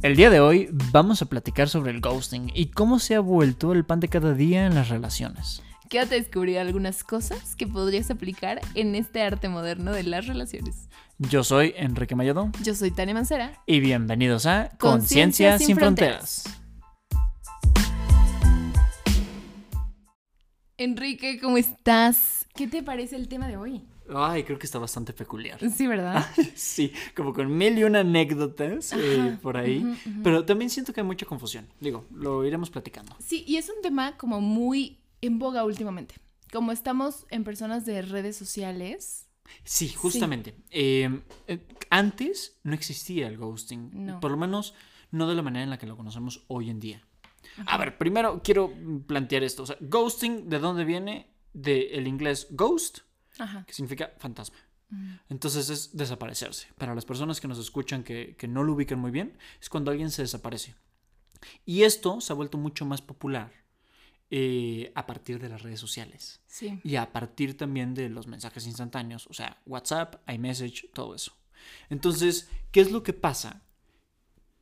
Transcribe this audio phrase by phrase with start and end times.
[0.00, 3.72] El día de hoy vamos a platicar sobre el ghosting y cómo se ha vuelto
[3.72, 5.60] el pan de cada día en las relaciones.
[5.90, 10.88] Quédate a descubrir algunas cosas que podrías aplicar en este arte moderno de las relaciones.
[11.18, 13.60] Yo soy Enrique Mayado Yo soy Tania Mancera.
[13.66, 16.42] y bienvenidos a Conciencia sin sin Fronteras.
[16.44, 16.62] Fronteras.
[20.76, 22.46] Enrique, ¿cómo estás?
[22.54, 23.82] ¿Qué te parece el tema de hoy?
[24.14, 25.58] Ay, creo que está bastante peculiar.
[25.70, 26.26] Sí, ¿verdad?
[26.54, 29.84] Sí, como con mil y una anécdotas eh, por ahí.
[30.22, 31.66] Pero también siento que hay mucha confusión.
[31.80, 33.14] Digo, lo iremos platicando.
[33.18, 36.14] Sí, y es un tema como muy en boga últimamente.
[36.52, 39.28] Como estamos en personas de redes sociales.
[39.64, 40.54] Sí, justamente.
[40.70, 43.90] Eh, eh, antes no existía el ghosting.
[43.92, 44.20] No.
[44.20, 44.74] Por lo menos
[45.10, 47.02] no de la manera en la que lo conocemos hoy en día.
[47.66, 48.72] A ver, primero quiero
[49.06, 49.62] plantear esto.
[49.64, 51.30] O sea, ghosting, ¿de dónde viene?
[51.52, 52.98] Del inglés ghost,
[53.38, 53.64] Ajá.
[53.66, 54.56] que significa fantasma.
[54.90, 55.14] Mm.
[55.28, 56.68] Entonces es desaparecerse.
[56.76, 59.90] Para las personas que nos escuchan que, que no lo ubican muy bien, es cuando
[59.90, 60.74] alguien se desaparece.
[61.64, 63.52] Y esto se ha vuelto mucho más popular
[64.30, 66.40] eh, a partir de las redes sociales.
[66.46, 66.80] Sí.
[66.84, 71.32] Y a partir también de los mensajes instantáneos, o sea, WhatsApp, iMessage, todo eso.
[71.88, 73.62] Entonces, ¿qué es lo que pasa?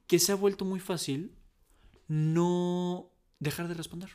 [0.06, 1.34] Que se ha vuelto muy fácil
[2.06, 4.10] no dejar de responder.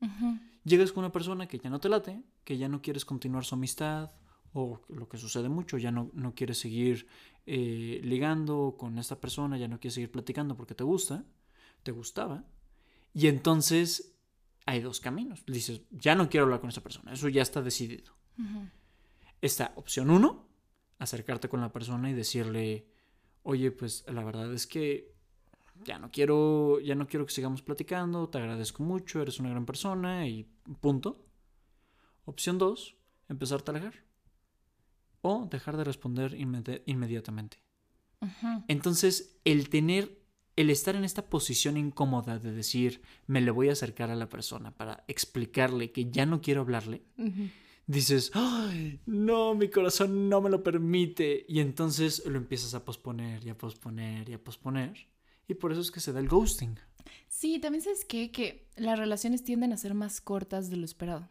[0.00, 0.38] Ujú.
[0.66, 3.54] Llegas con una persona que ya no te late, que ya no quieres continuar su
[3.54, 4.10] amistad,
[4.52, 7.06] o lo que sucede mucho, ya no, no quieres seguir
[7.46, 11.24] eh, ligando con esta persona, ya no quieres seguir platicando porque te gusta,
[11.84, 12.44] te gustaba,
[13.14, 14.16] y entonces
[14.64, 15.44] hay dos caminos.
[15.46, 18.12] Dices, ya no quiero hablar con esa persona, eso ya está decidido.
[19.40, 20.48] Está opción uno,
[20.98, 22.88] acercarte con la persona y decirle,
[23.44, 25.14] oye, pues la verdad es que
[25.84, 29.66] ya no quiero, ya no quiero que sigamos platicando, te agradezco mucho, eres una gran
[29.66, 30.44] persona y
[30.80, 31.24] punto.
[32.24, 32.96] Opción dos,
[33.28, 33.94] empezarte a alejar.
[35.22, 37.58] O dejar de responder inmedi- inmediatamente.
[38.68, 40.22] Entonces, el tener,
[40.56, 44.28] el estar en esta posición incómoda de decir, me le voy a acercar a la
[44.28, 47.02] persona para explicarle que ya no quiero hablarle,
[47.86, 49.00] dices, ¡ay!
[49.06, 51.44] No, mi corazón no me lo permite.
[51.48, 55.08] Y entonces lo empiezas a posponer y a posponer y a posponer.
[55.48, 56.78] Y por eso es que se da el ghosting.
[57.28, 58.30] Sí, también sabes qué?
[58.30, 61.28] que las relaciones tienden a ser más cortas de lo esperado.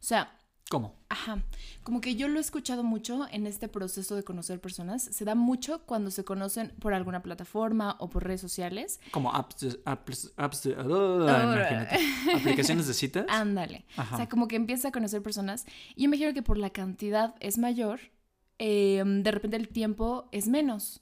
[0.00, 0.38] O sea,
[0.68, 0.94] ¿Cómo?
[1.08, 1.42] Ajá,
[1.82, 5.02] como que yo lo he escuchado mucho en este proceso de conocer personas.
[5.02, 9.00] Se da mucho cuando se conocen por alguna plataforma o por redes sociales.
[9.10, 11.98] Como apps apps, apps ah, imagínate.
[12.34, 13.24] Aplicaciones de citas.
[13.30, 13.86] Ándale.
[13.96, 14.16] Ajá.
[14.16, 15.64] O sea, como que empieza a conocer personas.
[15.96, 18.00] Y yo me imagino que por la cantidad es mayor,
[18.58, 21.00] eh, de repente el tiempo es menos.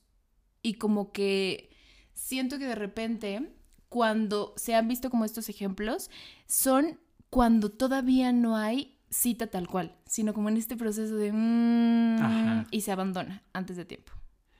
[0.63, 1.71] Y como que
[2.17, 3.53] siento que de repente,
[3.89, 6.11] cuando se han visto como estos ejemplos,
[6.49, 6.99] son
[7.31, 11.31] cuando todavía no hay cita tal cual, sino como en este proceso de...
[11.33, 12.67] mm, Ajá.
[12.73, 14.13] y se abandona antes de tiempo.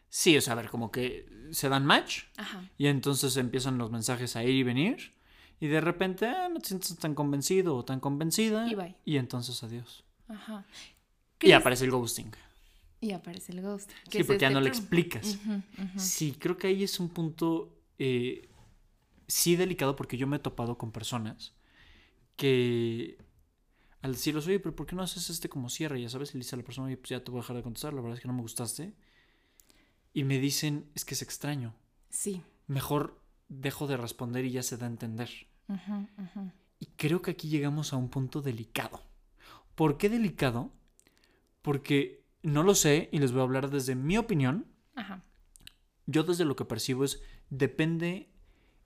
[0.09, 2.63] Sí, o sea, a ver, como que se dan match Ajá.
[2.79, 5.15] y entonces empiezan los mensajes a ir y venir.
[5.59, 8.69] Y de repente ah, no te sientes tan convencido o tan convencida.
[8.69, 8.95] Y bye.
[9.05, 10.05] Y entonces adiós.
[10.29, 10.65] Ajá.
[11.41, 12.31] Y ¿Crees- aparece el ghosting.
[13.07, 13.89] Y aparece el ghost.
[14.11, 15.39] Sí, porque ya este no le explicas.
[15.45, 15.99] Ujú, ujú.
[16.01, 18.49] Sí, creo que ahí es un punto eh,
[19.29, 21.55] sí delicado porque yo me he topado con personas
[22.37, 23.17] que
[24.03, 26.01] al decirles, oye, pero ¿por qué no haces este como cierre?
[26.01, 27.57] Ya sabes, y le dice a la persona, oye, pues ya te voy a dejar
[27.57, 28.95] de contestar, la verdad es que no me gustaste.
[30.13, 31.75] Y me dicen, es que es extraño,
[32.11, 32.43] Sí.
[32.67, 35.31] mejor dejo de responder y ya se da a entender.
[35.69, 36.53] Ujú, ujú.
[36.81, 39.01] Y creo que aquí llegamos a un punto delicado.
[39.75, 40.73] ¿Por qué delicado?
[41.63, 44.67] Porque no lo sé y les voy a hablar desde mi opinión.
[44.95, 45.23] Ajá.
[46.07, 47.21] Yo desde lo que percibo es,
[47.51, 48.31] depende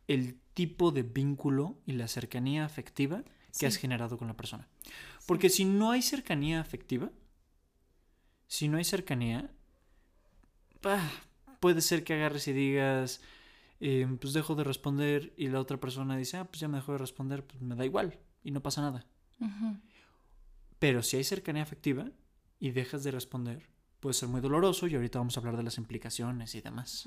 [0.08, 3.66] el tipo de vínculo y la cercanía afectiva que Sí.
[3.66, 4.68] has generado con la persona.
[5.26, 7.10] Porque si no hay cercanía afectiva,
[8.46, 9.50] si no hay cercanía,
[11.60, 13.20] puede ser que agarres y digas,
[13.80, 16.92] eh, pues dejo de responder y la otra persona dice, ah, pues ya me dejó
[16.92, 19.06] de responder, pues me da igual y no pasa nada.
[20.78, 22.10] Pero si hay cercanía afectiva
[22.60, 23.66] y dejas de responder,
[23.98, 27.06] puede ser muy doloroso y ahorita vamos a hablar de las implicaciones y demás.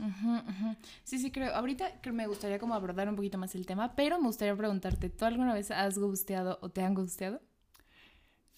[1.06, 1.54] Sí, sí, creo.
[1.56, 5.10] Ahorita creo me gustaría como abordar un poquito más el tema, pero me gustaría preguntarte,
[5.10, 7.42] ¿tú alguna vez has gusteado o te han gusteado?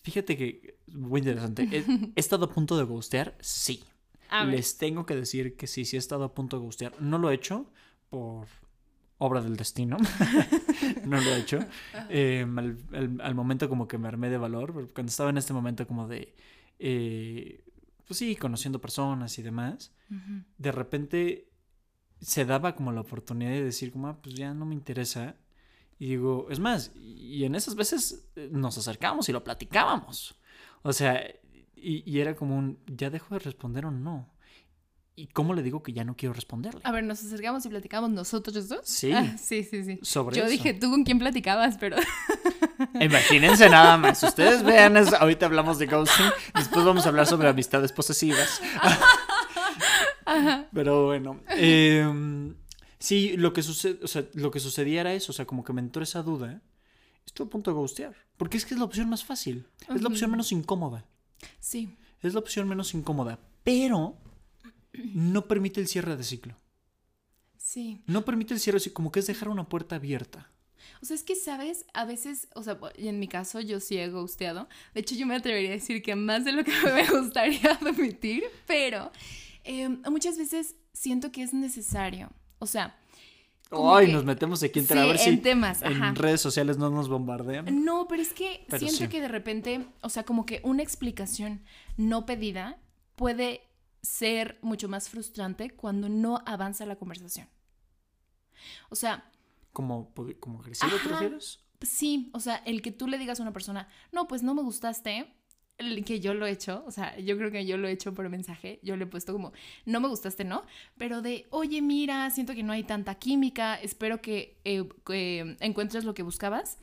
[0.04, 1.80] Fíjate que, muy interesante, he,
[2.16, 3.84] he estado a punto de gustear, sí.
[4.52, 6.94] Les tengo que decir que sí, sí he estado a punto de gustear.
[7.02, 7.72] No lo he hecho
[8.10, 8.48] por
[9.18, 9.98] obra del destino.
[11.06, 11.60] no lo he hecho.
[12.10, 15.54] Eh, al, al- al momento como que me armé de valor, cuando estaba en este
[15.54, 16.36] momento como de,
[16.80, 17.64] eh,
[18.08, 19.92] pues sí, conociendo personas y demás,
[20.58, 21.50] de repente
[22.22, 25.36] se daba como la oportunidad de decir como, ah, pues ya no me interesa.
[25.98, 30.36] Y digo, es más, y en esas veces eh, nos acercábamos y lo platicábamos.
[30.84, 31.24] O sea,
[31.76, 34.34] y, y era como un, ¿ya dejo de responder o no?
[35.18, 36.82] ¿Y cómo le digo que ya no quiero responderle?
[36.84, 38.82] A ver, nos acercamos y platicamos nosotros dos.
[38.84, 39.14] Sí.
[39.14, 40.00] Ah, sí, sí, sí.
[40.02, 40.52] Sobre Yo eso.
[40.52, 41.78] dije, ¿tú con quién platicabas?
[41.78, 41.96] Pero
[43.00, 44.22] Imagínense nada más.
[44.24, 45.16] Ustedes vean, eso.
[45.18, 48.62] ahorita hablamos de ghosting, después vamos a hablar sobre amistades posesivas.
[50.74, 52.54] Pero bueno, eh,
[53.00, 55.74] sí, lo que, sucede, o sea, lo que sucedía era eso, o sea, como que
[55.74, 56.62] me entró esa duda.
[57.26, 58.16] Estuve a punto de ghostear.
[58.38, 59.68] Porque es que es la opción más fácil.
[59.94, 61.06] Es la opción menos incómoda.
[61.60, 61.96] sí.
[62.22, 63.40] Es la opción menos incómoda.
[63.64, 64.18] Pero
[65.14, 66.56] no permite el cierre de ciclo.
[67.58, 68.02] Sí.
[68.08, 70.50] No permite el cierre, así como que es dejar una puerta abierta.
[71.02, 71.86] O sea, es que, ¿sabes?
[71.94, 74.68] A veces, o sea, y en mi caso yo sí he gusteado.
[74.94, 78.44] De hecho, yo me atrevería a decir que más de lo que me gustaría admitir,
[78.66, 79.12] pero
[79.64, 82.30] eh, muchas veces siento que es necesario.
[82.60, 82.98] O sea,
[83.72, 86.14] Ay, que- nos metemos aquí en sí, a ver si en temas, en ajá.
[86.16, 87.84] redes sociales no nos bombardean.
[87.84, 89.08] No, pero es que Pero siento sí.
[89.10, 91.62] que de repente, o sea, como que una explicación
[91.98, 92.78] no pedida
[93.16, 93.62] puede
[94.04, 97.48] ser mucho más frustrante cuando no avanza la conversación.
[98.90, 99.30] O sea,
[99.76, 101.60] ¿Como, como agresivo te refieres?
[101.82, 104.62] sí, o sea, el que tú le digas a una persona, no, pues no me
[104.62, 105.28] gustaste,
[105.78, 108.14] el que yo lo he hecho, o sea, yo creo que yo lo he hecho
[108.14, 109.52] por mensaje, yo le he puesto como,
[109.86, 110.64] no me gustaste, ¿no?
[110.98, 116.06] Pero de, oye, mira, siento que no hay tanta química, espero que, eh, que encuentres
[116.06, 116.78] lo que buscabas.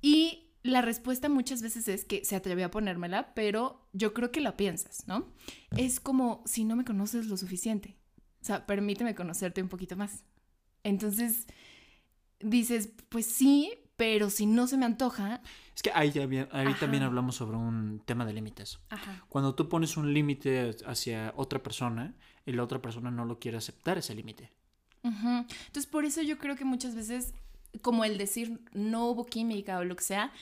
[0.00, 4.40] Y la respuesta muchas veces es que se atrevió a ponérmela, pero yo creo que
[4.40, 5.30] la piensas, ¿no?
[5.76, 7.98] Es como si no me conoces lo suficiente.
[8.40, 10.24] O sea, permíteme conocerte un poquito más.
[10.82, 11.46] Entonces,
[12.44, 15.40] dices, pues sí, pero si no se me antoja,
[15.74, 16.78] Es que ahí, ahí Ajá.
[16.78, 18.78] también hablamos sobre un tema de límites.
[18.90, 22.14] ajá, Cuando tú pones un límite hacia otra persona
[22.46, 24.50] y la otra persona no lo quiere aceptar ese límite.
[25.02, 25.28] Ujú.
[25.66, 27.34] Entonces, por eso yo creo que muchas veces,
[27.82, 30.32] como el decir no hubo química o lo que sea,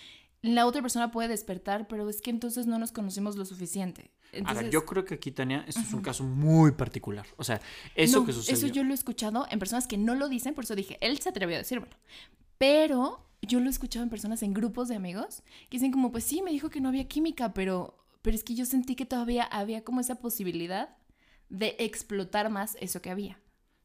[0.42, 4.10] la otra persona puede despertar, pero es que entonces no nos conocimos lo suficiente.
[4.32, 7.26] A Entonces, ver, yo creo que aquí, Tania, esto es un caso muy particular.
[7.36, 7.60] O sea,
[7.94, 8.56] eso no, que sucedió.
[8.56, 11.18] Eso yo lo he escuchado en personas que no lo dicen, por eso dije, él
[11.18, 11.94] se atrevió a decírmelo.
[12.56, 16.24] Pero yo lo he escuchado en personas en grupos de amigos que dicen como, pues
[16.24, 19.44] sí, me dijo que no había química, pero, pero es que yo sentí que todavía
[19.44, 20.96] había como esa posibilidad
[21.50, 23.38] de explotar más eso que había.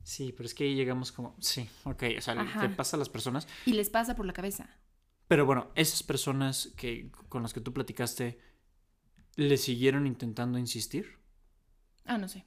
[0.04, 2.64] Sí, pero es que ahí llegamos como, sí, ok, o sea, Ajá.
[2.64, 3.46] le pasa a las personas.
[3.66, 4.70] Y les pasa por la cabeza.
[5.28, 8.40] Pero bueno, esas personas que con las que tú platicaste,
[9.38, 11.20] ¿le siguieron intentando insistir?
[12.04, 12.46] Ah, no sé.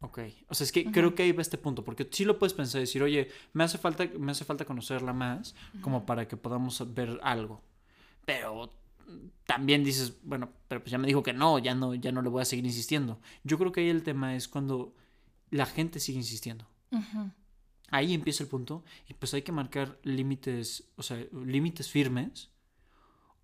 [0.00, 0.18] Ok,
[0.48, 2.80] o sea, es que creo que ahí va este punto, porque sí lo puedes pensar
[2.80, 6.92] y decir, oye, me hace falta, me hace falta conocerla más, como para que podamos
[6.92, 7.62] ver algo.
[8.26, 8.72] Pero
[9.46, 12.30] también dices, bueno, pero pues ya me dijo que no, ya no, ya no le
[12.30, 13.20] voy a seguir insistiendo.
[13.44, 14.92] Yo creo que ahí el tema es cuando
[15.50, 16.66] la gente sigue insistiendo.
[17.90, 22.50] Ahí empieza el punto y pues hay que marcar límites, o sea, límites firmes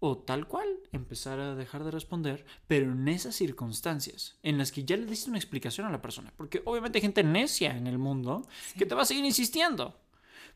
[0.01, 4.85] o tal cual empezar a dejar de responder, pero en esas circunstancias en las que
[4.85, 7.99] ya le diste una explicación a la persona, porque obviamente hay gente necia en el
[7.99, 8.47] mundo
[8.77, 10.01] que te va a seguir insistiendo.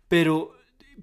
[0.09, 0.55] Pero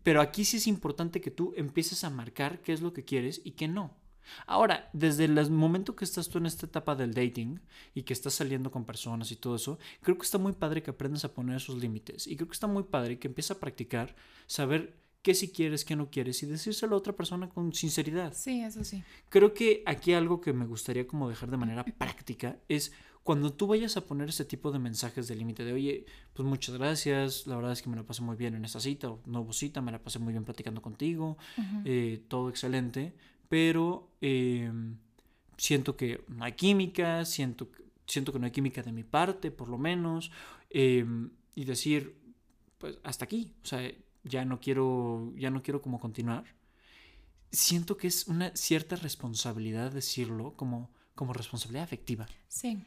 [0.03, 3.41] pero aquí sí es importante que tú empieces a marcar qué es lo que quieres
[3.43, 3.97] y qué no.
[4.45, 7.59] Ahora, desde el momento que estás tú en esta etapa del dating
[7.95, 10.91] y que estás saliendo con personas y todo eso, creo que está muy padre que
[10.91, 12.27] aprendas a poner esos límites.
[12.27, 14.15] Y creo que está muy padre que empieces a practicar,
[14.45, 18.33] saber qué sí quieres, qué no quieres y decírselo a otra persona con sinceridad.
[18.33, 19.03] Sí, eso sí.
[19.29, 22.91] Creo que aquí algo que me gustaría como dejar de manera práctica es
[23.23, 26.77] cuando tú vayas a poner ese tipo de mensajes de límite de, oye, pues muchas
[26.77, 29.51] gracias, la verdad es que me la pasé muy bien en esta cita, o no
[29.53, 31.37] cita, me la pasé muy bien platicando contigo,
[31.85, 33.13] eh, todo excelente,
[33.49, 34.71] pero eh,
[35.57, 39.51] siento que no hay química, siento, que- siento que no hay química de mi parte,
[39.51, 40.31] por lo menos,
[40.69, 41.05] eh,
[41.55, 42.15] y decir,
[42.77, 43.91] pues hasta aquí, o sea,
[44.29, 46.45] ya no quiero, ya no quiero como continuar.
[47.51, 52.85] Siento que es una cierta responsabilidad decirlo como, como responsabilidad afectiva, Sí.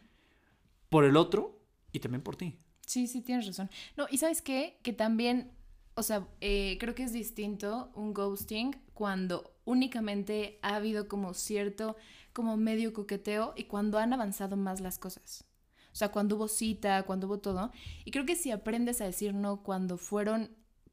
[0.89, 1.59] por el otro
[1.93, 2.57] y también por ti.
[2.87, 3.71] Sí, sí, tienes razón.
[3.97, 4.79] No, y sabes qué?
[4.83, 5.51] Que también,
[5.95, 11.97] o sea, eh, creo que es distinto un ghosting cuando únicamente ha habido como cierto,
[12.33, 15.45] como medio coqueteo y cuando han avanzado más las cosas.
[15.93, 17.71] O sea, cuando hubo cita, cuando hubo todo.
[18.05, 20.51] Y creo que si aprendes a decir no cuando fueron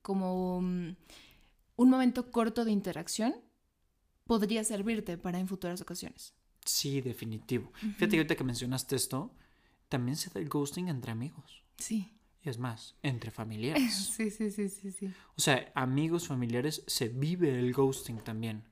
[0.09, 0.95] como mm,
[1.75, 3.35] un momento corto de interacción,
[4.23, 6.33] podría servirte para en futuras ocasiones.
[6.65, 7.71] Sí, definitivo.
[7.75, 9.35] Fíjate que ahorita que mencionaste esto,
[9.87, 11.63] también se da el ghosting entre amigos.
[11.77, 12.11] Sí.
[12.41, 13.93] Y es más, entre familiares.
[13.93, 15.13] Sí, sí, sí, sí, sí.
[15.37, 18.63] O sea, amigos, familiares, se vive el ghosting también.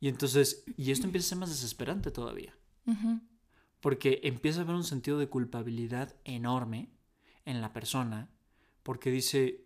[0.00, 2.58] Y entonces, y esto empieza a ser más desesperante todavía.
[3.78, 6.90] Porque empieza a haber un sentido de culpabilidad enorme
[7.44, 8.32] en la persona.
[8.82, 9.62] Porque dice,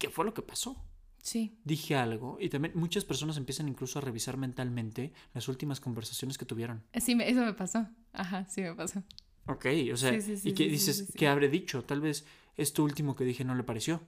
[0.00, 0.76] ¿qué fue lo que pasó?
[1.22, 1.54] Sí.
[1.64, 2.38] Dije algo.
[2.40, 6.82] Y también muchas personas empiezan incluso a revisar mentalmente las últimas conversaciones que tuvieron.
[7.00, 7.86] Sí, me- eso me pasó.
[8.12, 9.04] Ajá, sí me pasó.
[9.46, 11.12] Ok, o sea, Sí, sí, sí, ¿y sí, dices?
[11.14, 11.82] ¿Qué habré dicho?
[11.84, 12.24] Tal vez
[12.56, 14.00] esto último que dije no le pareció.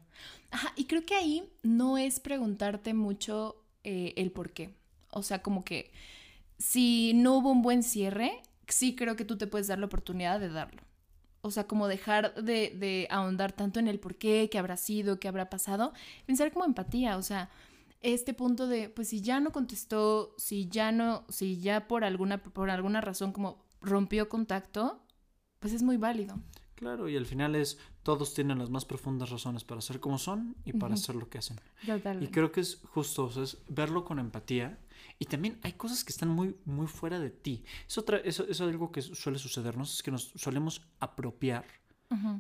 [0.51, 4.75] Ajá, y creo que ahí no es preguntarte mucho eh, el por qué.
[5.11, 5.93] O sea, como que
[6.59, 10.41] si no hubo un buen cierre, sí creo que tú te puedes dar la oportunidad
[10.41, 10.81] de darlo.
[11.43, 15.19] O sea, como dejar de, de ahondar tanto en el por qué, qué habrá sido,
[15.19, 15.93] qué habrá pasado.
[16.25, 17.51] Pensar como empatía, o sea,
[18.01, 22.43] este punto de, pues si ya no contestó, si ya no, si ya por alguna,
[22.43, 25.03] por alguna razón como rompió contacto,
[25.59, 26.39] pues es muy válido.
[26.75, 30.57] Claro, y al final es, todos tienen las más profundas razones para ser como son
[30.65, 31.61] y para hacer lo que hacen.
[32.21, 34.81] Y creo que es justo, o sea, es verlo con empatía.
[35.19, 37.65] Y también hay cosas que están muy, muy fuera de ti.
[37.89, 41.65] Es, otra, eso es algo que suele sucedernos, es que nos solemos apropiar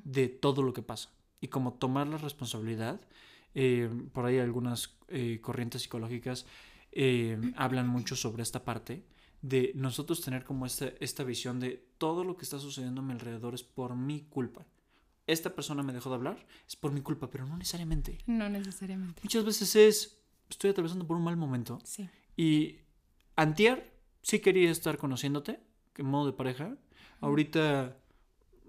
[0.04, 1.10] de todo lo que pasa.
[1.40, 3.00] Y como tomar la responsabilidad,
[3.54, 6.46] eh, por ahí algunas eh, corrientes psicológicas
[6.92, 9.04] eh, hablan mucho sobre esta parte
[9.40, 13.12] de nosotros tener como esta, esta visión de todo lo que está sucediendo a mi
[13.12, 14.64] alrededor es por mi culpa.
[15.26, 18.18] Esta persona me dejó de hablar, es por mi culpa, pero no necesariamente.
[18.26, 19.20] No necesariamente.
[19.22, 22.08] Muchas veces es, estoy atravesando por un mal momento Sí.
[22.36, 22.78] Y
[23.36, 25.60] antier sí quería estar conociéndote,
[25.96, 26.76] en modo de pareja.
[27.20, 27.96] Ahorita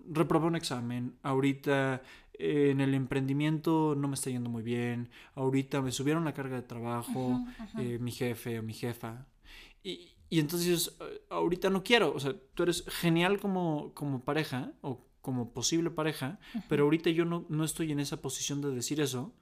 [0.09, 1.17] reprobé un examen.
[1.23, 2.01] Ahorita
[2.33, 5.09] eh, en el emprendimiento no me está yendo muy bien.
[5.35, 7.39] Ahorita me subieron la carga de trabajo,
[7.79, 9.27] eh, mi jefe o mi jefa.
[9.83, 12.13] Y, y entonces eh, ahorita no quiero.
[12.13, 17.23] O sea, tú eres genial como, como pareja o como posible pareja, pero ahorita yo
[17.23, 19.33] no, no estoy en esa posición de decir eso.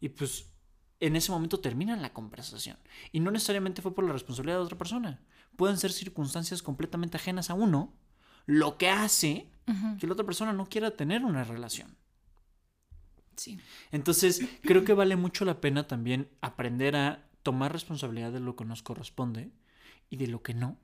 [0.00, 0.52] Y pues
[1.00, 2.76] en ese momento termina la conversación.
[3.12, 5.20] Y no necesariamente fue por la responsabilidad de otra persona.
[5.56, 7.94] Pueden ser circunstancias completamente ajenas a uno,
[8.46, 9.50] lo que hace
[10.00, 11.96] que la otra persona no quiera tener una relación.
[13.36, 13.60] Sí.
[13.92, 18.64] Entonces, creo que vale mucho la pena también aprender a tomar responsabilidad de lo que
[18.64, 19.52] nos corresponde
[20.08, 20.78] y de lo que no,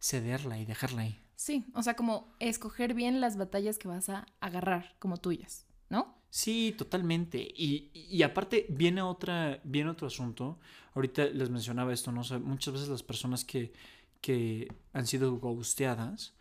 [0.00, 1.22] cederla y dejarla ahí.
[1.34, 6.15] Sí, o sea, como escoger bien las batallas que vas a agarrar como tuyas, ¿no?
[6.30, 7.38] Sí, totalmente.
[7.38, 10.58] Y, y aparte viene otra, viene otro asunto.
[10.94, 12.20] Ahorita les mencionaba esto, ¿no?
[12.22, 13.72] O sea, muchas veces las personas que,
[14.20, 16.34] que han sido ghosteadas,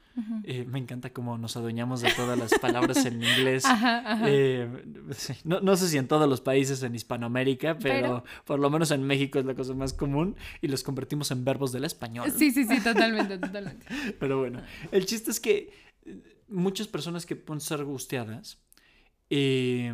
[0.46, 3.66] eh, me encanta cómo nos adueñamos de todas las palabras en inglés.
[3.66, 4.26] Ajá, ajá.
[4.30, 4.86] Eh,
[5.44, 8.92] no, no sé si en todos los países en Hispanoamérica, pero, Pero- por lo menos
[8.92, 12.32] en México es la cosa más común y los convertimos en verbos del español.
[12.32, 13.86] Sí, sí, sí, totalmente, totalmente.
[14.20, 14.62] Pero bueno,
[14.92, 15.74] el chiste es que
[16.06, 18.58] eh, muchas personas que pueden ser gusteadas,
[19.30, 19.94] eh,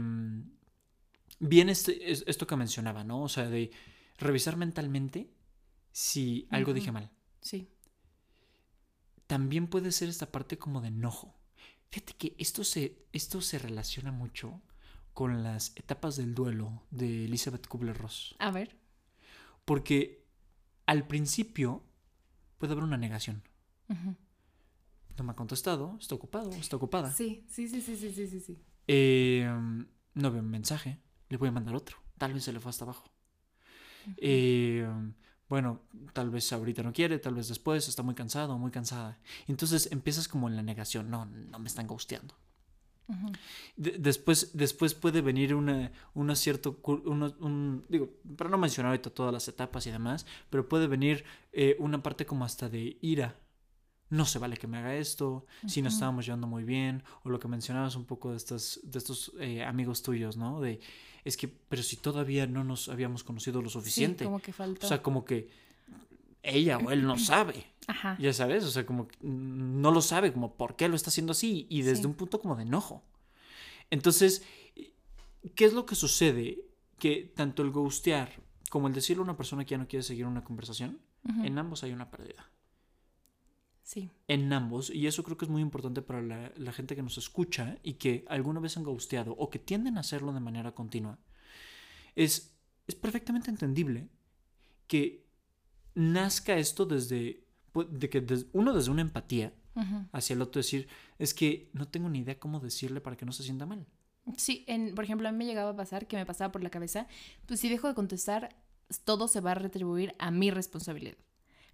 [1.39, 3.21] viene este- es- esto que mencionaba, ¿no?
[3.23, 3.71] O sea, de
[4.17, 5.31] revisar mentalmente
[5.91, 7.11] si algo dije mal.
[7.41, 7.69] Sí.
[9.27, 11.35] También puede ser esta parte como de enojo.
[11.89, 14.61] Fíjate que esto se, esto se relaciona mucho
[15.13, 18.35] con las etapas del duelo de Elizabeth Kubler-Ross.
[18.39, 18.77] A ver.
[19.65, 20.25] Porque
[20.85, 21.83] al principio
[22.57, 23.43] puede haber una negación.
[25.17, 27.11] No me ha contestado, está ocupado, está ocupada.
[27.11, 28.57] Sí, sí, sí, sí, sí, sí, sí, sí.
[28.93, 29.48] Eh,
[30.21, 31.98] no veo un mensaje, le voy a mandar otro.
[32.17, 33.05] Tal vez se le fue hasta abajo.
[34.17, 34.88] Eh,
[35.50, 35.81] bueno,
[36.13, 39.17] tal vez ahorita no quiere, tal vez después, está muy cansado, muy cansada.
[39.48, 42.36] Entonces empiezas como en la negación, no, no me están gusteando.
[43.75, 49.33] De- después, después puede venir una, una cierto, un, digo, para no mencionar ahorita todas
[49.33, 53.36] las etapas y demás, pero puede venir eh, una parte como hasta de ira.
[54.12, 57.39] No se vale que me haga esto, si nos estábamos llevando muy bien, o lo
[57.39, 60.62] que mencionabas un poco de estos, de estos eh, amigos tuyos, ¿no?
[60.62, 60.80] De,
[61.25, 64.20] es que, pero si todavía no nos habíamos conocido lo suficiente.
[64.20, 64.86] Sí, como que faltó.
[64.86, 65.50] O sea, como que
[66.44, 67.65] ella o él no sabe.
[67.88, 68.18] Ajá.
[68.20, 71.32] Ya sabes, o sea, como que no lo sabe, como por qué lo está haciendo
[71.32, 72.08] así y desde Sí.
[72.08, 73.03] un punto como de enojo.
[73.89, 74.44] Entonces,
[75.56, 76.60] ¿qué es lo que sucede?
[77.00, 78.32] Que tanto el ghostear
[78.70, 81.00] como el decirle a una persona que ya no quiere seguir una conversación,
[81.44, 82.50] en ambos hay una pérdida.
[83.91, 84.10] Sí.
[84.29, 87.17] En ambos, y eso creo que es muy importante para la, la gente que nos
[87.17, 91.19] escucha y que alguna vez han ghosteado o que tienden a hacerlo de manera continua.
[92.15, 92.55] Es,
[92.88, 94.07] es perfectamente entendible
[94.88, 95.25] que
[95.93, 97.43] nazca esto desde,
[97.74, 99.53] pu- de que des- uno desde una empatía
[100.13, 103.31] hacia el otro decir, es que no tengo ni idea cómo decirle para que no
[103.33, 103.86] se sienta mal.
[104.38, 106.69] Sí, en, por ejemplo, a mí me llegaba a pasar que me pasaba por la
[106.69, 107.07] cabeza,
[107.45, 108.55] pues si dejo de contestar,
[109.03, 111.17] todo se va a retribuir a mi responsabilidad.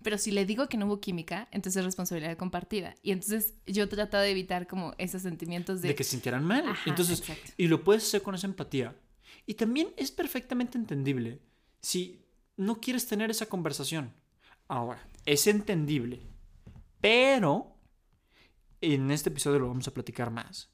[0.03, 2.95] Pero si le digo que no hubo química, entonces es responsabilidad compartida.
[3.01, 5.89] Y entonces yo trataba de evitar como esos sentimientos de...
[5.89, 6.67] De que se sintieran mal.
[6.67, 7.51] Ajá, Entonces, exacto.
[7.57, 8.95] y lo puedes hacer con esa empatía.
[9.45, 11.41] Y también es perfectamente entendible
[11.81, 12.21] si
[12.57, 14.13] no quieres tener esa conversación.
[14.67, 16.21] Ahora, es entendible.
[17.01, 17.75] Pero,
[18.81, 20.69] en este episodio lo vamos a platicar más.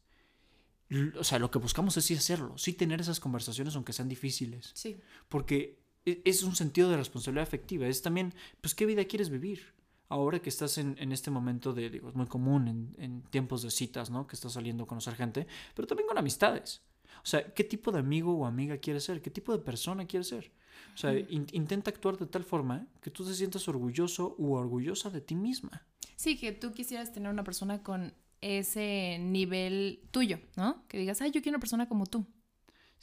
[1.18, 4.72] O sea, lo que buscamos es sí hacerlo, sí tener esas conversaciones aunque sean difíciles.
[4.74, 5.00] Sí.
[5.30, 7.88] Porque es un sentido de responsabilidad afectiva.
[7.88, 9.74] Es también, pues, ¿qué vida quieres vivir?
[10.10, 13.64] ahora que estás en, en este momento de, digo, es muy común en, en tiempos
[13.64, 14.28] de citas, ¿no?
[14.28, 16.84] Que estás saliendo a conocer gente, pero también con amistades.
[17.24, 19.24] O sea, ¿qué tipo de amigo o amiga quieres ser?
[19.24, 20.52] ¿Qué tipo de persona quieres ser?
[20.94, 25.10] O sea, in- intenta actuar de tal forma que tú te sientas orgulloso u orgullosa
[25.10, 25.88] de ti misma.
[26.16, 30.86] Sí, que tú quisieras tener una persona con ese nivel tuyo, ¿no?
[30.88, 32.28] Que digas, ay, yo quiero una persona como tú.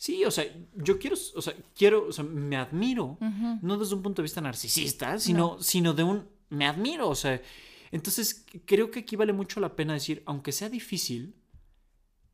[0.00, 3.58] Sí, o sea, yo quiero, o sea, quiero, o sea, me admiro, Ujú.
[3.60, 7.38] no desde un punto de vista narcisista, sino, sino de un, me admiro, o sea,
[7.92, 11.34] entonces creo que aquí vale mucho la pena decir, aunque sea difícil,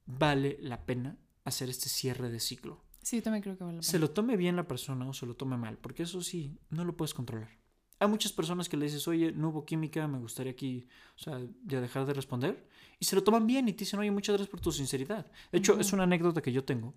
[0.05, 2.85] vale la pena hacer este cierre de ciclo.
[3.03, 4.03] Sí, yo también creo que vale la Se pena.
[4.07, 6.97] lo tome bien la persona o se lo tome mal, porque eso sí, no lo
[6.97, 7.51] puedes controlar.
[7.99, 11.41] Hay muchas personas que le dices, oye, no hubo química, me gustaría aquí, o sea,
[11.65, 12.69] ya dejar de responder.
[13.01, 15.27] Y se lo toman bien y te dicen, oye, muchas gracias por tu sinceridad.
[15.51, 16.95] De hecho, es una anécdota que yo tengo.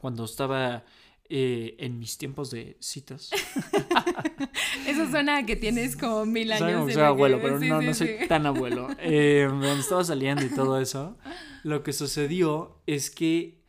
[0.00, 0.84] Cuando estaba
[1.28, 3.30] eh, en mis tiempos de citas.
[4.86, 6.72] Eso suena a que tienes como mil años.
[6.82, 8.28] como soy abuelo, que- pero sí, no, sí, no soy sí.
[8.28, 8.88] tan abuelo.
[9.00, 11.18] Eh, cuando estaba saliendo y todo eso,
[11.64, 13.64] lo que sucedió es que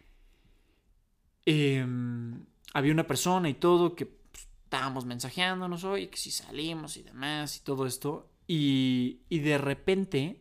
[1.46, 7.04] em, había una persona y todo que pues, estábamos mensajeándonos, oye, que si salimos y
[7.04, 8.30] demás y todo esto.
[8.48, 10.40] Y, y de repente,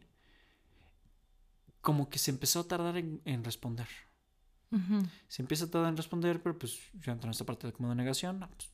[1.80, 3.88] como que se empezó a tardar en, en responder.
[5.28, 7.88] Se empieza a tardar en responder, pero pues yo entro en esta parte de como
[7.88, 8.40] de negación.
[8.40, 8.70] no, pues,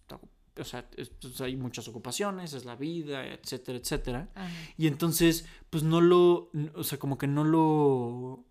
[0.58, 4.30] o sea, es- pues, hay muchas ocupaciones, es la vida, etcétera, etcétera.
[4.76, 8.44] Y entonces, pues no lo, o sea, como que no lo,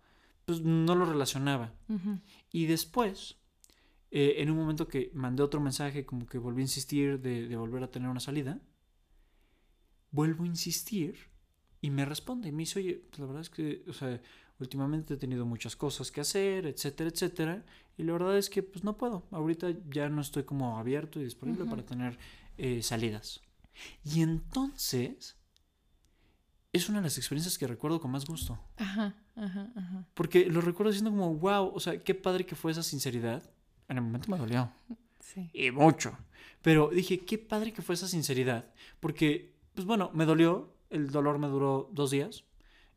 [0.44, 1.74] pues no lo relacionaba.
[2.50, 3.36] Y después,
[4.10, 7.56] eh, en un momento que mandé otro mensaje, como que volví a insistir de, de
[7.56, 8.60] volver a tener una salida,
[10.10, 11.16] vuelvo a insistir
[11.80, 14.20] y me responde y me dice, oye, pues la verdad es que, o sea,
[14.60, 17.64] últimamente he tenido muchas cosas que hacer, etcétera, etcétera,
[17.96, 21.24] y la verdad es que pues no puedo, ahorita ya no estoy como abierto y
[21.24, 22.18] disponible para tener
[22.58, 23.40] eh, salidas.
[24.04, 25.36] Y entonces,
[26.72, 28.58] es una de las experiencias que recuerdo con más gusto.
[28.76, 30.06] Ajá, ajá, ajá.
[30.14, 33.42] Porque lo recuerdo diciendo como, wow, o sea, qué padre que fue esa sinceridad.
[33.88, 34.72] En el momento me dolió.
[35.20, 35.50] Sí.
[35.52, 36.16] Y mucho.
[36.62, 38.72] Pero dije, qué padre que fue esa sinceridad.
[39.00, 40.72] Porque, pues bueno, me dolió.
[40.88, 42.44] El dolor me duró dos días.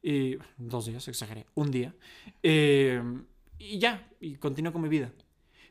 [0.08, 1.48] Y, dos días, exageré.
[1.56, 1.96] Un día.
[2.44, 3.02] Eh,
[3.58, 4.08] y ya.
[4.20, 5.12] Y continué con mi vida.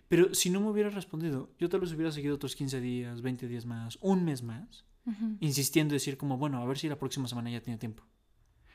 [0.08, 3.46] Pero si no me hubiera respondido, yo tal vez hubiera seguido otros 15 días, 20
[3.46, 5.36] días más, un mes más, Ujú.
[5.40, 8.02] insistiendo y decir como, bueno, a ver si la próxima semana ya tiene tiempo.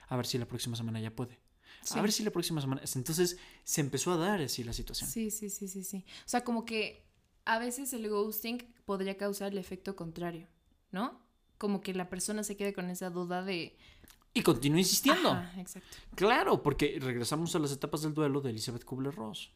[0.07, 1.39] A ver si la próxima semana ya puede.
[1.83, 1.99] Sí.
[1.99, 2.81] A ver si la próxima semana.
[2.95, 5.09] Entonces se empezó a dar así la situación.
[5.09, 6.05] Sí, sí, sí, sí, sí.
[6.25, 7.05] O sea, como que
[7.45, 10.47] a veces el ghosting podría causar el efecto contrario,
[10.91, 11.19] ¿no?
[11.57, 13.77] Como que la persona se quede con esa duda de...
[14.33, 15.31] Y continúo insistiendo.
[15.31, 15.97] Ajá, exacto.
[16.15, 19.51] Claro, porque regresamos a las etapas del duelo de Elizabeth Kubler-Ross.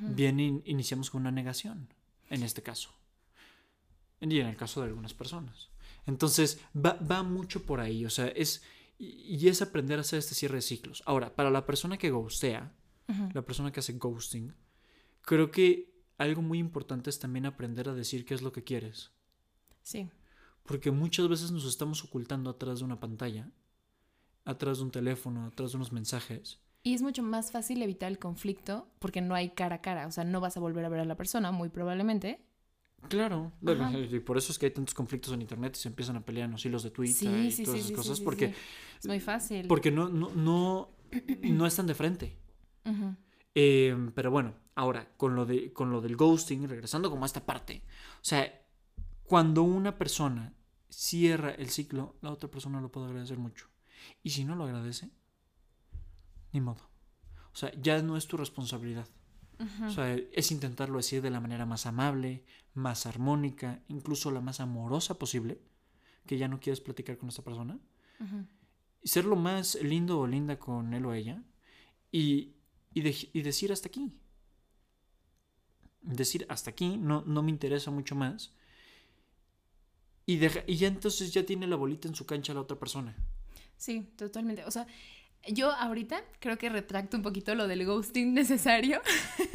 [0.00, 1.88] Bien, in- iniciamos con una negación,
[2.30, 2.90] en este caso.
[4.20, 5.70] Y en el caso de algunas personas.
[6.06, 8.04] Entonces, va, va mucho por ahí.
[8.04, 8.62] O sea, es.
[8.98, 11.02] Y es aprender a hacer este cierre de ciclos.
[11.06, 12.72] Ahora, para la persona que ghostea,
[13.34, 14.54] la persona que hace ghosting,
[15.22, 19.10] creo que algo muy importante es también aprender a decir qué es lo que quieres.
[19.82, 20.08] Sí,
[20.64, 23.50] Porque muchas veces nos estamos ocultando atrás de una pantalla,
[24.44, 26.60] atrás de un teléfono, atrás de unos mensajes.
[26.82, 30.06] Y es mucho más fácil evitar el conflicto porque no hay cara a cara.
[30.06, 32.44] O sea, no vas a volver a ver a la persona, muy probablemente.
[33.08, 33.98] Claro, Ajá.
[33.98, 36.44] y por eso es que hay tantos conflictos en internet y se empiezan a pelear
[36.46, 38.54] en los hilos de Twitter Sí, y sí, todas sí, esas cosas porque.
[38.98, 39.66] Es muy fácil.
[39.66, 40.88] porque no, no, no,
[41.42, 42.36] no están de frente.
[43.54, 47.44] Eh, pero bueno, ahora, con lo, de, con lo del ghosting, regresando como a esta
[47.44, 47.82] parte,
[48.16, 48.60] o sea,
[49.24, 50.54] cuando una persona
[50.88, 53.66] cierra el ciclo, la otra persona lo puede agradecer mucho.
[54.22, 55.10] Y si no lo agradece,
[56.52, 56.82] ni modo.
[57.52, 59.06] O sea, ya no es tu responsabilidad.
[59.86, 64.58] O sea, es intentarlo decir de la manera más amable, más armónica, incluso la más
[64.60, 65.60] amorosa posible,
[66.26, 67.78] que ya no quieres platicar con esta persona,
[69.02, 71.42] y ser lo más lindo o linda con él o ella,
[72.10, 72.54] y,
[72.94, 74.12] y, dej- y decir hasta aquí.
[76.00, 78.52] Decir hasta aquí, no, no me interesa mucho más.
[80.26, 83.16] Y, deja- y ya entonces ya tiene la bolita en su cancha la otra persona.
[83.82, 84.64] Sí, totalmente.
[84.64, 84.86] O sea,
[85.48, 89.02] yo ahorita creo que retracto un poquito lo del ghosting necesario.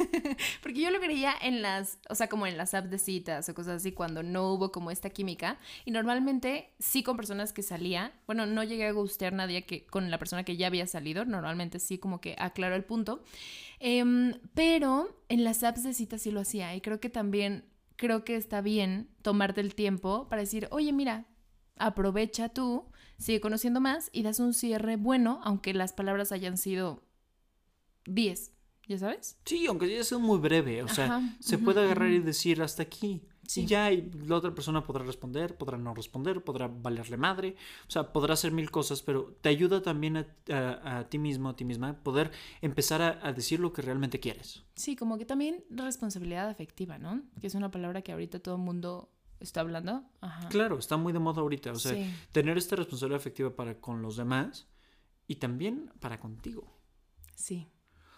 [0.62, 3.54] Porque yo lo creía en las, o sea, como en las apps de citas o
[3.54, 5.58] cosas así, cuando no hubo como esta química.
[5.86, 8.12] Y normalmente sí con personas que salía.
[8.26, 11.24] Bueno, no llegué a ghostear nadie que, con la persona que ya había salido.
[11.24, 13.22] Normalmente sí como que aclaro el punto.
[13.80, 16.76] Em, pero en las apps de citas sí lo hacía.
[16.76, 17.64] Y creo que también,
[17.96, 21.24] creo que está bien tomarte el tiempo para decir, oye, mira,
[21.78, 22.84] aprovecha tú,
[23.18, 27.02] sigue conociendo más y das un cierre bueno, aunque las palabras hayan sido
[28.06, 28.52] 10,
[28.86, 29.38] ¿ya sabes?
[29.44, 33.22] Sí, aunque ya sea muy breve, o sea, se puede agarrar y decir hasta aquí.
[33.46, 33.62] Sí.
[33.62, 37.90] Y ya y la otra persona podrá responder, podrá no responder, podrá valerle madre, o
[37.90, 41.56] sea, podrá hacer mil cosas, pero te ayuda también a, a- a ti mismo, a
[41.56, 44.64] ti misma, poder empezar a, a decir lo que realmente quieres.
[44.76, 47.22] Sí, como que también responsabilidad afectiva, ¿no?
[47.40, 49.08] Que es una palabra que ahorita todo el mundo
[49.40, 50.04] está hablando.
[50.20, 50.48] Ajá.
[50.48, 52.12] Claro, está muy de moda ahorita, o sea, sí.
[52.32, 54.66] tener esta responsabilidad afectiva para con los demás
[55.26, 56.76] y también para contigo.
[57.34, 57.68] Sí.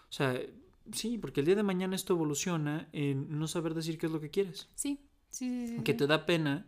[0.09, 0.39] O sea,
[0.91, 4.19] sí, porque el día de mañana esto evoluciona en no saber decir qué es lo
[4.19, 4.69] que quieres.
[4.75, 4.99] Sí.
[5.29, 5.97] Sí, sí, sí, Que sí.
[5.99, 6.67] te da pena,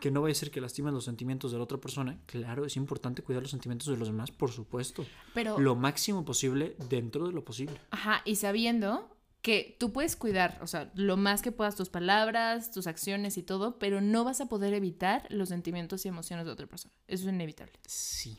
[0.00, 2.18] que no vaya a ser que lastimes los sentimientos de la otra persona.
[2.24, 5.04] Claro, es importante cuidar los sentimientos de los demás, por supuesto.
[5.34, 7.78] Pero, Lo máximo posible dentro de lo posible.
[7.90, 12.70] ajá, y sabiendo que tú puedes cuidar, o sea, lo más que puedas tus palabras,
[12.70, 16.52] tus acciones y todo, pero no vas a poder evitar los sentimientos y emociones de
[16.52, 16.92] otra persona.
[17.08, 17.72] Eso es inevitable.
[17.86, 18.38] Sí.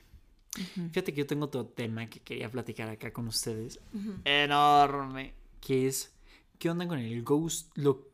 [0.53, 3.79] Fíjate que yo tengo otro tema que quería platicar acá con ustedes.
[4.25, 5.33] Enorme.
[5.59, 6.13] Que es,
[6.59, 7.75] ¿qué onda con el ghost?
[7.77, 8.09] Lo,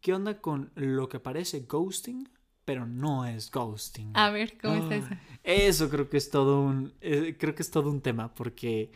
[0.00, 2.28] ¿Qué onda con lo que parece ghosting,
[2.64, 4.10] pero no es ghosting?
[4.14, 5.84] A ver, ¿cómo está Ah, eso?
[5.84, 6.92] Eso creo que es todo un.
[7.00, 8.34] eh, creo que es todo un tema.
[8.34, 8.90] Porque.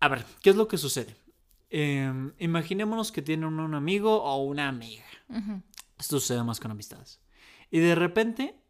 [0.00, 1.16] A ver, ¿qué es lo que sucede?
[1.68, 5.04] Em, imaginémonos que tiene uno un amigo o una amiga.
[5.98, 7.20] Esto sucede más con amistades.
[7.70, 8.60] Y de repente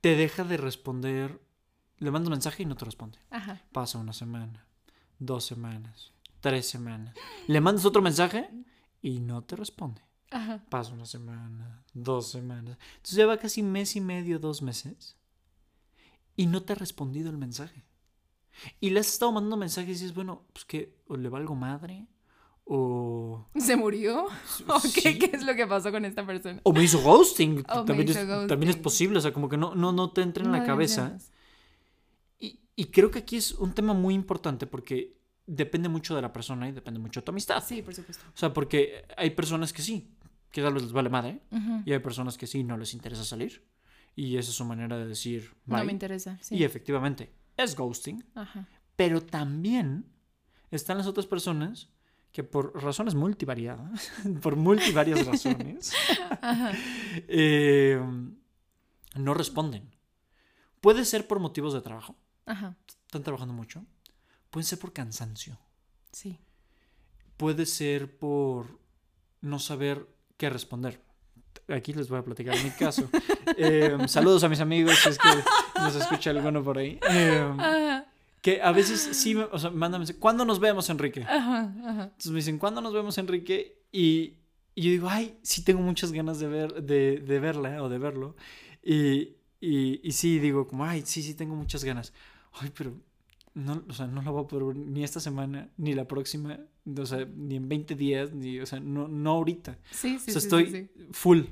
[0.00, 1.40] te deja de responder.
[1.98, 3.18] Le manda un mensaje y no te responde.
[3.30, 3.60] Ajá.
[3.72, 4.66] Pasa una semana,
[5.18, 7.14] dos semanas, tres semanas.
[7.46, 8.48] Le mandas otro mensaje
[9.02, 10.00] y no te responde.
[10.30, 10.64] Ajá.
[10.68, 12.78] Pasa una semana, dos semanas.
[12.96, 15.16] Entonces lleva casi mes y medio, dos meses.
[16.36, 17.84] Y no te ha respondido el mensaje.
[18.80, 22.06] Y le has estado mandando mensajes y dices, bueno, pues que o le valgo madre.
[22.64, 23.46] O.
[23.56, 24.24] ¿Se murió?
[24.66, 25.18] ¿O qué, Sí.
[25.18, 26.60] qué es lo que pasó con esta persona?
[26.64, 27.64] O me hizo ghosting.
[27.70, 28.48] O me también, hizo es, ghosting.
[28.48, 29.18] también es posible.
[29.18, 31.16] O sea, como que no, no, no te entra en No la cabeza.
[32.38, 35.16] Y, y creo que aquí es un tema muy importante porque
[35.46, 37.64] depende mucho de la persona y depende mucho de tu amistad.
[37.66, 38.22] Sí, por supuesto.
[38.34, 40.10] O sea, porque hay personas que sí,
[40.50, 41.40] que tal vez les vale madre.
[41.50, 41.82] Ujú.
[41.86, 43.64] Y hay personas que sí, no les interesa salir.
[44.14, 45.86] Y esa es su manera de decir No bye.
[45.86, 46.36] me interesa.
[46.42, 46.56] Sí.
[46.56, 47.30] Y efectivamente,
[47.64, 48.24] es ghosting.
[48.34, 48.68] Ajá.
[48.96, 50.06] Pero también
[50.70, 51.90] están las otras personas
[52.32, 54.10] que por razones multivariadas,
[54.42, 55.92] por multivarias razones,
[57.28, 58.00] eh,
[59.16, 59.94] no responden.
[60.80, 62.16] Puede ser por motivos de trabajo.
[62.46, 62.76] Ajá.
[63.06, 63.84] Están trabajando mucho.
[64.50, 65.58] Puede ser por cansancio.
[66.12, 66.38] Sí.
[67.36, 68.80] Puede ser por
[69.40, 71.07] no saber qué responder.
[71.68, 73.08] Aquí les voy a platicar mi caso.
[73.56, 75.28] Eh, saludos a mis amigos, si es que
[75.80, 77.00] nos escucha alguno por ahí.
[77.10, 78.04] Eh, Ajá.
[78.42, 81.22] que a veces sí, o sea, mensaje, ¿cuándo nos vemos, Enrique?
[81.22, 81.72] Ajá.
[81.84, 82.02] Ajá.
[82.04, 83.80] Entonces me dicen, ¿cuándo nos vemos, Enrique?
[83.90, 84.34] Y,
[84.74, 87.98] y yo digo, ay, sí tengo muchas ganas de, ver, de, de verla o de
[87.98, 88.36] verlo.
[88.82, 92.12] Y, y, y sí, digo, como, ay, sí, sí tengo muchas ganas.
[92.52, 92.92] Ay, pero
[93.54, 96.60] no, o sea, no la voy a poder ver ni esta semana, ni la próxima,
[96.96, 99.78] o sea, ni en 20 días, ni, o sea, no, no ahorita.
[99.90, 101.06] Sí, sí, o sea, sí, estoy sí, sí.
[101.12, 101.42] full.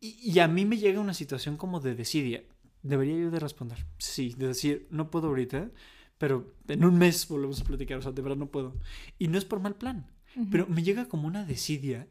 [0.00, 2.44] Y, y a mí me llega una situación como de desidia.
[2.82, 3.84] Debería yo de responder.
[3.98, 5.70] Sí, de decir, no puedo ahorita,
[6.18, 7.98] pero en un mes volvemos a platicar.
[7.98, 8.76] O sea, de verdad no puedo.
[9.18, 10.06] Y no es por mal plan,
[10.50, 12.08] pero me llega como una desidia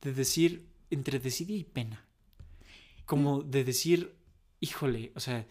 [0.00, 2.06] de decir, entre desidia y pena.
[3.04, 4.14] Como de decir,
[4.60, 5.46] híjole, o sea,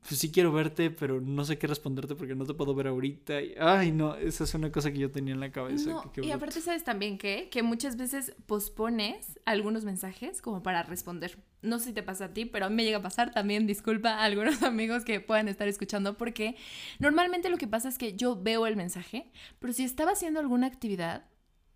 [0.00, 3.40] pues sí quiero verte, pero no sé qué responderte porque no te puedo ver ahorita.
[3.42, 5.90] Y, ay, no, esa es una cosa que yo tenía en la cabeza.
[5.90, 10.82] No, que- y aparte sabes también que, que muchas veces pospones algunos mensajes como para
[10.82, 11.38] responder.
[11.62, 13.66] No sé si te pasa a ti, pero a mí me llega a pasar también,
[13.66, 16.56] disculpa a algunos amigos que puedan estar escuchando, porque
[16.98, 20.66] normalmente lo que pasa es que yo veo el mensaje, pero si estaba haciendo alguna
[20.66, 21.26] actividad,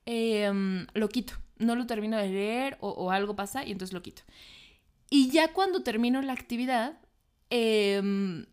[0.06, 1.34] em, lo quito.
[1.58, 4.22] No lo termino de leer o, o algo pasa y entonces lo quito.
[5.10, 6.98] Y ya cuando termino la actividad,
[7.50, 8.46] em,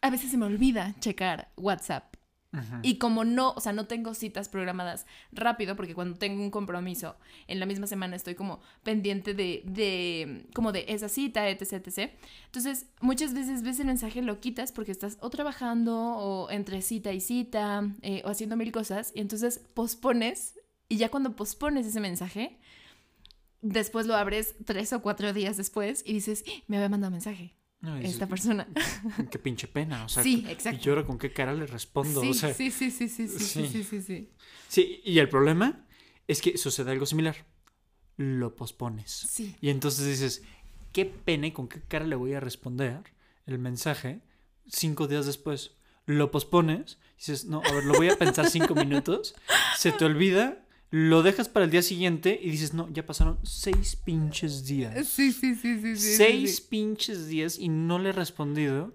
[0.00, 2.16] a veces se me olvida checar WhatsApp.
[2.82, 7.16] Y como no, o sea, no tengo citas programadas rápido, porque cuando tengo un compromiso
[7.48, 12.12] en la misma semana estoy como pendiente de, de como de esa cita, etc, etc.
[12.46, 17.12] Entonces, muchas veces ves el mensaje, lo quitas porque estás o trabajando o entre cita
[17.12, 22.00] y cita eh, o haciendo mil cosas y entonces pospones y ya cuando pospones ese
[22.00, 22.58] mensaje,
[23.60, 27.55] después lo abres tres o cuatro días después y dices, "Ah, me había mandado mensaje
[27.86, 28.66] No, dices, esta persona.
[29.30, 30.80] Qué pinche pena, o sea, sí, ¿y exacto.
[30.80, 32.20] yo ahora con qué cara le respondo?
[32.20, 33.68] Sí, o sea, sí, sí, sí, sí, sí, sí, sí.
[33.68, 34.30] sí, sí, sí.
[34.66, 35.86] sí, y el problema
[36.26, 37.46] es que sucede algo similar.
[38.16, 39.12] Lo pospones.
[39.30, 39.54] Sí.
[39.60, 40.42] Y entonces dices,
[40.92, 43.04] qué pena y con qué cara le voy a responder
[43.46, 44.22] el mensaje
[44.66, 45.76] cinco días después.
[46.06, 49.36] Lo pospones, dices, no, a ver, lo voy a pensar cinco minutos,
[49.76, 53.96] se te olvida, lo dejas para el día siguiente y dices, no, ya pasaron seis
[53.96, 55.06] pinches días.
[55.08, 55.96] Sí, sí, sí, sí, sí.
[55.96, 56.62] sí, seis sí.
[56.68, 58.94] pinches días y no le he respondido.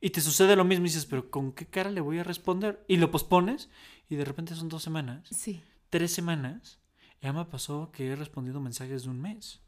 [0.00, 2.82] Y te sucede lo mismo y dices, pero ¿con qué cara le voy a responder?
[2.88, 3.68] Y lo pospones
[4.08, 5.62] y de repente son dos semanas, Sí.
[5.90, 6.78] tres semanas.
[7.22, 9.60] Ya me pasó que he respondido mensajes de un mes.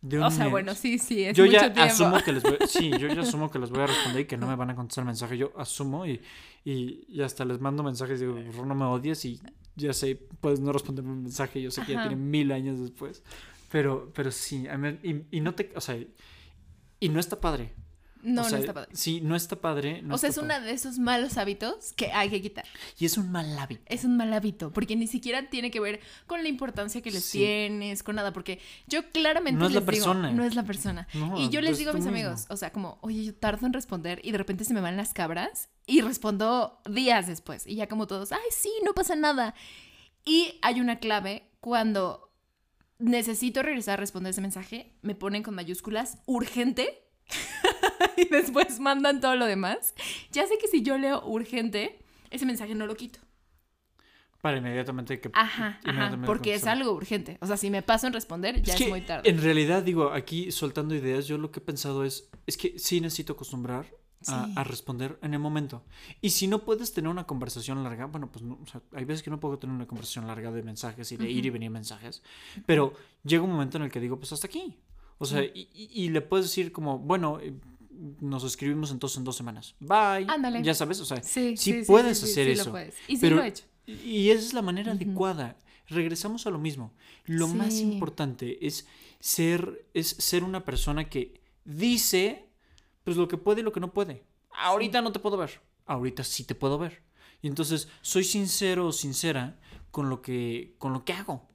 [0.00, 1.82] De un o sea, bueno, sí, sí, es yo mucho ya tiempo.
[1.92, 4.36] asumo que les voy, sí, yo ya asumo que les voy a responder y que
[4.36, 5.36] no me van a contestar el mensaje.
[5.36, 6.20] Yo asumo y,
[6.64, 9.40] y, y hasta les mando mensajes y digo, no me odies y
[9.76, 13.22] ya sé, puedes no responder un mensaje, yo sé que ya tiene mil años después.
[13.70, 14.66] Pero, pero sí,
[15.02, 15.98] y, y no te, o sea,
[17.00, 17.74] y no está padre.
[18.22, 18.90] No, no está padre.
[18.94, 20.02] Sí, no está padre.
[20.08, 22.64] o sea, es uno de esos malos hábitos que hay que quitar.
[22.98, 23.82] Y es un mal hábito.
[23.86, 27.30] Es un mal hábito, porque ni siquiera tiene que ver con la importancia que les
[27.30, 30.30] tienes, con nada, porque yo claramente no es la persona.
[30.30, 31.08] no es la persona.
[31.36, 34.20] y yo les digo a mis amigos, o sea, como, oye, yo tardo en responder
[34.22, 37.66] y de repente se me van las cabras y respondo días después.
[37.66, 39.54] Y ya como todos, ay, sí, no pasa nada.
[40.24, 42.32] Y hay una clave cuando
[42.98, 47.01] necesito regresar a responder ese mensaje, me ponen con mayúsculas urgente
[48.16, 49.94] y después mandan todo lo demás.
[50.30, 51.98] Ya sé que si yo leo urgente,
[52.30, 53.18] ese mensaje no lo quito.
[54.40, 55.30] Para inmediatamente que...
[55.34, 57.38] Aja, ajá, porque es algo urgente.
[57.40, 59.30] O sea, si me paso en responder, ya es, muy tarde.
[59.30, 63.00] En realidad, digo, aquí soltando ideas, yo lo que he pensado es, es que sí
[63.00, 63.86] necesito acostumbrar
[64.28, 65.84] a, responder en el momento.
[66.20, 69.22] Y si no puedes tener una conversación larga, bueno, pues no, o sea, hay veces
[69.22, 72.22] que no puedo tener una conversación larga de mensajes y de ir y venir mensajes,
[72.66, 74.78] pero llega un momento en el que digo, pues hasta aquí.
[75.18, 77.54] O sea, y, le puedes decir como, bueno, eh,
[78.20, 79.74] nos escribimos entonces en dos semanas.
[79.80, 80.26] Bye.
[80.28, 80.62] Ándale.
[80.62, 82.74] Ya sabes, o sea, sí, puedes hacer eso.
[83.08, 83.64] Y sí lo he hecho.
[83.86, 85.56] Y esa es la manera adecuada.
[85.88, 86.92] Regresamos a lo mismo.
[87.24, 88.86] Lo más importante es
[89.20, 92.48] ser, es ser una persona que dice
[93.04, 94.24] pues lo que puede y lo que no puede.
[94.56, 97.02] Ahorita no te puedo ver, ahorita sí te puedo ver.
[97.40, 99.58] Y entonces soy sincero o sincera
[99.90, 101.48] con lo que, con lo que hago.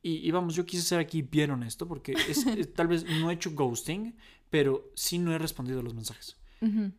[0.00, 3.50] Y, vamos, yo quise ser aquí bien honesto porque es, tal vez no he hecho
[3.50, 4.16] ghosting,
[4.50, 6.36] pero sí no he respondido los mensajes.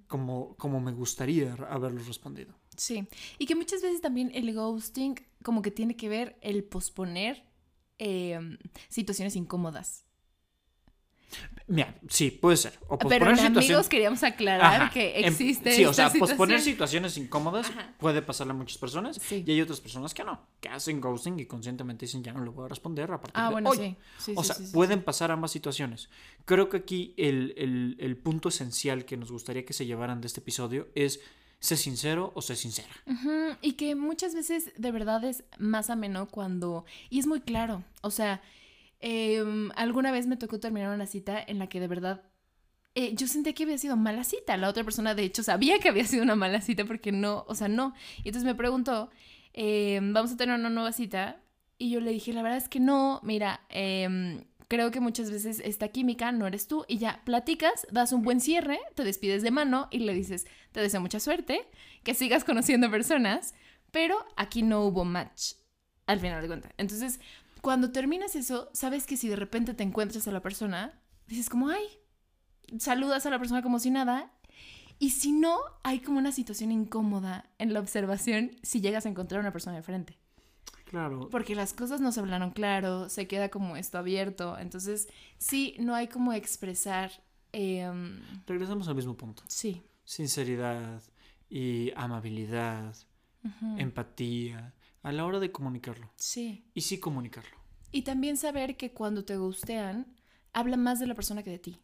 [0.07, 2.53] como, como me gustaría haberlos respondido.
[2.77, 3.05] Sí,
[3.37, 7.43] y que muchas veces también el ghosting como que tiene que ver el posponer
[7.97, 8.57] em,
[8.87, 10.05] situaciones incómodas.
[11.69, 12.73] Mira, sí, puede ser.
[12.87, 15.71] O Pero en amigos queríamos aclarar que existe.
[15.71, 20.15] Sí, o sea, posponer situaciones incómodas puede pasarle a muchas personas y hay otras personas
[20.15, 23.21] que no, que hacen ghosting y conscientemente dicen ya no le voy a responder a
[23.21, 23.95] partir ah, bueno, Sí.
[24.17, 24.33] sí.
[24.35, 26.09] o sea, pueden pasar ambas situaciones.
[26.45, 30.39] Creo que aquí el, el, punto esencial que nos gustaría que se llevaran de este
[30.39, 31.21] episodio es
[31.59, 32.89] ser sincero o ser sincera.
[33.61, 36.85] Y que muchas veces de verdad es más ameno cuando...
[37.11, 38.41] Y es muy claro, o sea
[38.99, 42.21] Em, alguna vez me tocó terminar una cita en la que de verdad
[42.95, 44.57] eh, yo sentí que había sido mala cita.
[44.57, 47.55] La otra persona, de hecho, sabía que había sido una mala cita porque no, o
[47.55, 47.93] sea, no.
[48.17, 49.09] Y entonces me preguntó,
[49.53, 51.41] em, vamos a tener una nueva cita.
[51.77, 55.61] Y yo le dije, la verdad es que no, mira, em, creo que muchas veces
[55.63, 56.83] esta química no eres tú.
[56.87, 60.81] Y ya platicas, das un buen cierre, te despides de mano y le dices, te
[60.81, 61.67] deseo mucha suerte,
[62.03, 63.53] que sigas conociendo personas,
[63.91, 65.53] pero aquí no hubo match,
[66.05, 66.73] al final de cuentas.
[66.77, 67.19] Entonces,
[67.61, 71.69] cuando terminas eso, sabes que si de repente te encuentras a la persona, dices como,
[71.69, 71.85] ay,
[72.77, 74.31] saludas a la persona como si nada.
[74.97, 79.39] Y si no, hay como una situación incómoda en la observación si llegas a encontrar
[79.39, 80.17] a una persona de frente.
[80.85, 81.29] Claro.
[81.29, 84.57] Porque las cosas no se hablaron claro, se queda como esto abierto.
[84.57, 87.11] Entonces, sí, no hay como expresar.
[87.51, 89.43] Em, Regresamos al mismo punto.
[89.47, 89.83] Sí.
[90.03, 91.01] Sinceridad
[91.49, 92.95] y amabilidad,
[93.77, 96.11] empatía a la hora de comunicarlo.
[96.15, 96.69] Sí.
[96.73, 97.57] Y sí comunicarlo.
[97.91, 100.15] Y también saber que cuando te gustean,
[100.53, 101.79] habla más de la persona que de ti.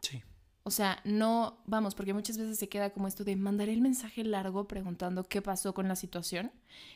[0.00, 0.22] Sí.
[0.62, 4.24] O sea, no, vamos, porque muchas veces se queda como esto de mandaré el mensaje
[4.24, 6.50] largo preguntando qué pasó con la situación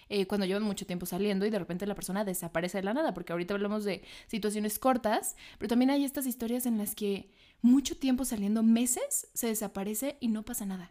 [0.09, 3.15] eh, cuando llevan mucho tiempo saliendo y de repente la persona desaparece de la nada,
[3.15, 7.31] porque ahorita hablamos de situaciones cortas, pero también hay estas historias en las que
[7.63, 10.91] mucho tiempo saliendo, meses, se desaparece y no pasa nada.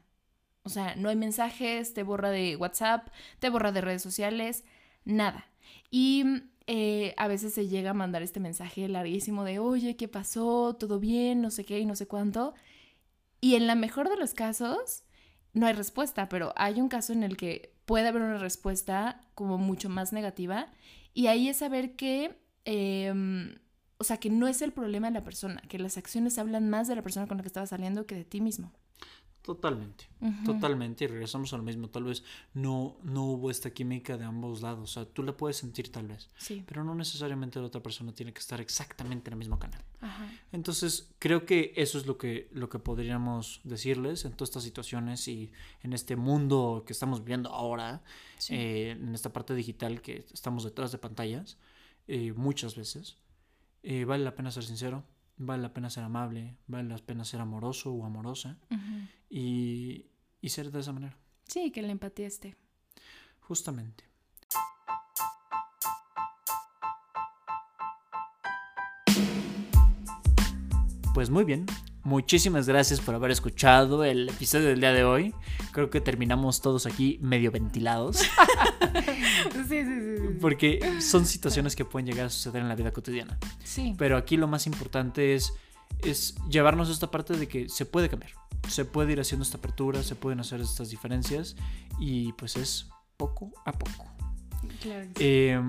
[0.70, 3.08] O sea, no hay mensajes, te borra de WhatsApp,
[3.40, 4.64] te borra de redes sociales,
[5.04, 5.48] nada.
[5.90, 6.24] Y
[6.68, 10.76] eh, a veces se llega a mandar este mensaje larguísimo de, oye, ¿qué pasó?
[10.76, 11.42] ¿Todo bien?
[11.42, 12.54] No sé qué y no sé cuánto.
[13.42, 15.02] Y en la mejor de los casos,
[15.54, 19.58] no hay respuesta, pero hay un caso en el que puede haber una respuesta como
[19.58, 20.68] mucho más negativa.
[21.16, 23.58] Y ahí es saber que, em,
[23.98, 26.88] o sea, que no es el problema de la persona, que las acciones hablan más
[26.88, 28.72] de la persona con la que estaba saliendo que de ti mismo.
[29.50, 30.06] Totalmente,
[30.46, 31.06] totalmente.
[31.06, 31.90] Y regresamos al mismo.
[31.90, 34.92] Tal vez no, no hubo esta química de ambos lados.
[34.92, 36.30] O sea, tú la puedes sentir tal vez.
[36.38, 36.64] Sí.
[36.68, 39.82] Pero no necesariamente la otra persona tiene que estar exactamente en el mismo canal.
[40.52, 45.28] Entonces, creo que eso es lo que, lo que podríamos decirles en todas estas situaciones
[45.28, 48.04] y en este mundo que estamos viviendo ahora,
[48.50, 51.58] eh, en esta parte digital que estamos detrás de pantallas,
[52.08, 53.18] eh, muchas veces.
[53.82, 55.06] Eh, vale la pena ser sincero
[55.40, 58.58] vale la pena ser amable, vale la pena ser amoroso o amorosa
[59.30, 60.06] y,
[60.48, 61.16] ser de esa manera.
[61.46, 62.56] Sí, que la empatía esté.
[63.40, 64.04] Justamente.
[71.14, 71.66] Pues muy bien,
[72.04, 75.34] muchísimas gracias por haber escuchado el episodio del día de hoy.
[75.72, 78.18] Creo que terminamos todos aquí medio ventilados.
[79.68, 83.38] sí, sí, sí, Porque son situaciones que pueden llegar a suceder en la vida cotidiana.
[83.64, 83.96] Sí.
[83.98, 85.54] Pero aquí lo más importante es,
[86.04, 88.32] es llevarnos a esta parte de que se puede cambiar.
[88.70, 91.56] Se puede ir haciendo esta apertura, se pueden hacer estas diferencias
[92.00, 94.06] y pues es poco a poco.
[94.82, 95.14] Claro que sí.
[95.20, 95.62] Eh,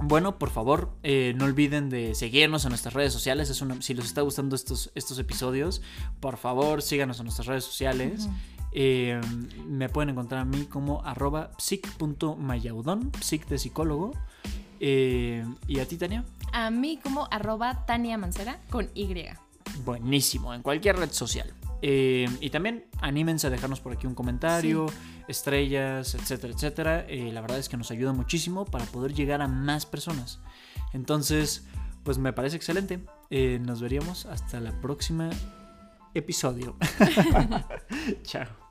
[0.00, 3.50] bueno, por favor, eh, no olviden de seguirnos en nuestras redes sociales.
[3.50, 5.82] Es una- si les está gustando estos, estos episodios,
[6.18, 8.28] por favor, síganos en nuestras redes sociales.
[8.72, 9.20] Eh,
[9.68, 14.12] me pueden encontrar a mí como arroba psic.mayaudón, psic de psicólogo.
[14.80, 16.24] Eh, ¿Y a ti, Tania?
[16.52, 19.06] A mí como arroba Tania Mancera con Y.
[19.84, 21.52] Buenísimo, en cualquier red social.
[21.84, 24.86] Eh, y también anímense a dejarnos por aquí un comentario,
[25.26, 27.06] estrellas, etcétera, etcétera.
[27.08, 30.38] Eh, la verdad es que nos ayuda muchísimo para poder llegar a más personas.
[30.92, 31.64] Entonces,
[32.04, 33.00] pues me parece excelente.
[33.30, 35.30] Eh, nos veríamos hasta la próxima
[36.14, 36.76] episodio.
[38.22, 38.61] Chao.